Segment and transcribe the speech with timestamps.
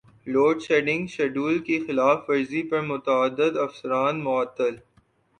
[0.27, 4.75] load shedding schedule کی خلاف ورزی پر متعدد افسران معطل